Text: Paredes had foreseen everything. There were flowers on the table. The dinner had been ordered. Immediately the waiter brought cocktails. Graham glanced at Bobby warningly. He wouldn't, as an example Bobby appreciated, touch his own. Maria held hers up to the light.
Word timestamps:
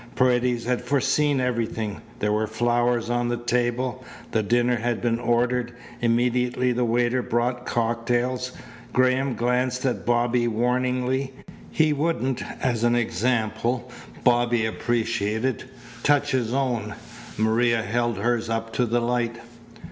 Paredes 0.15 0.65
had 0.65 0.81
foreseen 0.83 1.39
everything. 1.39 2.01
There 2.17 2.31
were 2.31 2.47
flowers 2.47 3.07
on 3.11 3.27
the 3.27 3.37
table. 3.37 4.03
The 4.31 4.41
dinner 4.41 4.77
had 4.77 4.99
been 4.99 5.19
ordered. 5.19 5.73
Immediately 6.01 6.71
the 6.71 6.83
waiter 6.83 7.21
brought 7.21 7.67
cocktails. 7.67 8.51
Graham 8.93 9.35
glanced 9.35 9.85
at 9.85 10.03
Bobby 10.03 10.47
warningly. 10.47 11.33
He 11.69 11.93
wouldn't, 11.93 12.41
as 12.65 12.83
an 12.83 12.95
example 12.95 13.91
Bobby 14.23 14.65
appreciated, 14.65 15.65
touch 16.01 16.31
his 16.31 16.51
own. 16.51 16.95
Maria 17.37 17.83
held 17.83 18.17
hers 18.17 18.49
up 18.49 18.73
to 18.73 18.87
the 18.87 19.01
light. 19.01 19.37